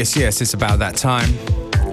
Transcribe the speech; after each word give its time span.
Yes, 0.00 0.16
yes, 0.16 0.40
it's 0.40 0.54
about 0.54 0.78
that 0.78 0.96
time. 0.96 1.28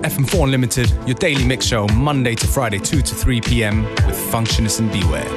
FM4 0.01 0.45
Unlimited, 0.45 0.89
your 1.05 1.15
daily 1.15 1.45
mix 1.45 1.65
show, 1.65 1.87
Monday 1.89 2.35
to 2.35 2.47
Friday, 2.47 2.79
2 2.79 3.01
to 3.01 3.13
3 3.13 3.41
p.m. 3.41 3.83
with 3.83 4.15
Functionist 4.31 4.79
and 4.79 4.89
Beware. 4.89 5.27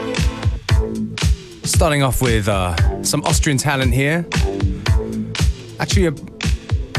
Starting 1.64 2.04
off 2.04 2.22
with 2.22 2.46
uh, 2.46 3.02
some 3.02 3.24
Austrian 3.24 3.58
talent 3.58 3.92
here. 3.92 4.24
Actually, 5.80 6.06
a 6.06 6.12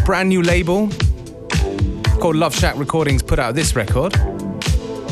brand 0.04 0.28
new 0.28 0.42
label 0.42 0.90
called 2.20 2.36
Love 2.36 2.54
Shack 2.54 2.76
Recordings 2.76 3.24
put 3.24 3.40
out 3.40 3.56
this 3.56 3.74
record. 3.74 4.14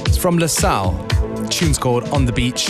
It's 0.08 0.18
from 0.18 0.38
LaSalle. 0.40 0.92
The 1.38 1.48
tune's 1.50 1.78
called 1.78 2.10
On 2.10 2.26
the 2.26 2.34
Beach. 2.34 2.68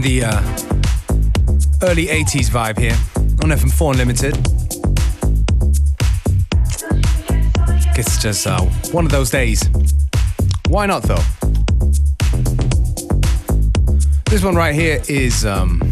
The 0.00 0.22
uh, 0.22 0.40
early 1.82 2.06
80s 2.06 2.50
vibe 2.50 2.78
here 2.78 2.96
on 3.42 3.50
FM4 3.50 3.92
Unlimited. 3.92 4.36
It's 7.98 8.22
just 8.22 8.46
uh, 8.46 8.60
one 8.92 9.04
of 9.06 9.10
those 9.10 9.28
days. 9.30 9.68
Why 10.68 10.86
not 10.86 11.02
though? 11.02 11.22
This 14.26 14.44
one 14.44 14.54
right 14.54 14.72
here 14.72 15.02
is 15.08 15.44
um, 15.44 15.82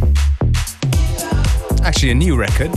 actually 1.82 2.12
a 2.12 2.14
new 2.14 2.36
record 2.36 2.72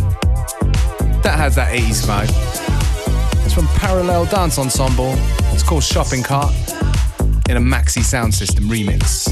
that 1.22 1.36
has 1.38 1.54
that 1.56 1.72
80s 1.72 2.08
vibe. 2.08 3.46
It's 3.46 3.54
from 3.54 3.68
Parallel 3.76 4.26
Dance 4.26 4.58
Ensemble. 4.58 5.14
It's 5.54 5.62
called 5.64 5.84
Shopping 5.84 6.24
Cart 6.24 6.52
in 7.50 7.58
a 7.58 7.62
Maxxi 7.62 8.02
Soundsystem 8.02 8.68
remix. 8.68 9.29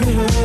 living 0.00 0.43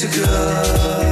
This 0.00 1.07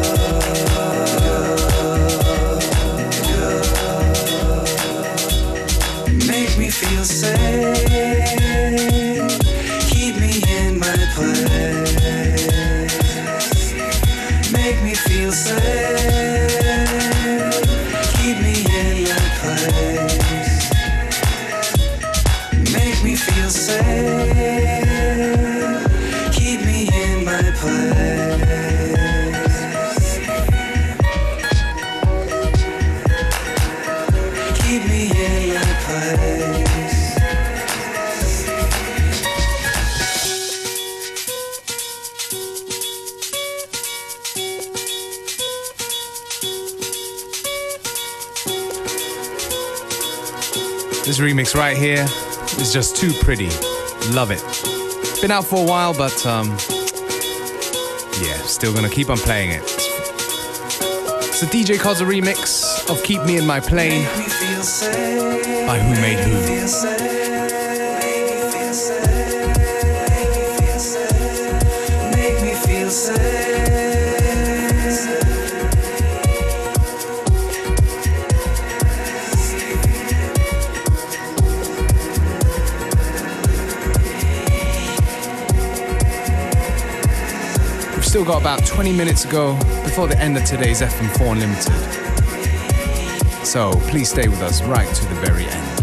remix 51.47 51.59
right 51.59 51.77
here 51.77 52.05
is 52.61 52.73
just 52.73 52.97
too 52.97 53.13
pretty. 53.23 53.49
Love 54.13 54.31
it. 54.31 54.43
Been 55.21 55.31
out 55.31 55.45
for 55.45 55.63
a 55.63 55.67
while, 55.67 55.93
but 55.93 56.27
um, 56.27 56.49
yeah, 58.23 58.37
still 58.45 58.73
gonna 58.75 58.89
keep 58.89 59.11
on 59.11 59.19
playing 59.19 59.51
it. 59.51 59.63
It's 59.63 61.43
a 61.43 61.47
DJ 61.47 61.77
Koze 61.79 62.03
remix 62.03 62.89
of 62.91 63.03
Keep 63.03 63.25
Me 63.25 63.37
in 63.37 63.47
My 63.47 63.61
Plane 63.61 64.05
by 65.67 65.79
Who 65.79 66.01
Made 66.01 66.19
Who. 66.19 66.56
Got 88.27 88.41
about 88.41 88.67
20 88.67 88.93
minutes 88.93 89.23
to 89.23 89.29
go 89.29 89.57
before 89.85 90.09
the 90.09 90.19
end 90.19 90.37
of 90.37 90.45
today's 90.45 90.81
FM4 90.81 91.33
Unlimited. 91.33 91.73
So 93.47 93.71
please 93.89 94.11
stay 94.11 94.27
with 94.27 94.43
us 94.43 94.63
right 94.65 94.93
to 94.93 95.05
the 95.07 95.15
very 95.15 95.45
end. 95.45 95.76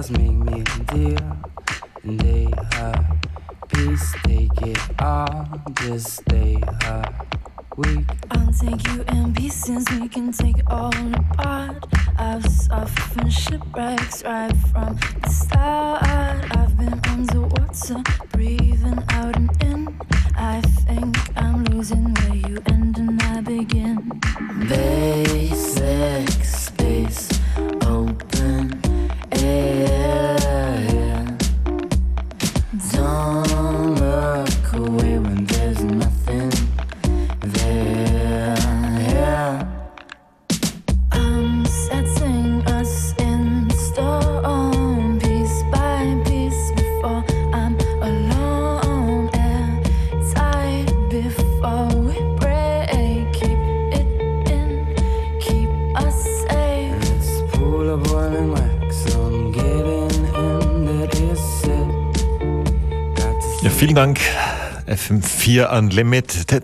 Hours, 0.00 0.10
make 0.12 0.30
me 0.30 0.59
vielen 63.90 63.96
Dank. 63.96 64.20
FM4 64.86 65.76
Unlimited. 65.76 66.62